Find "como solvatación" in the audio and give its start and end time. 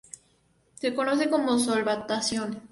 1.29-2.59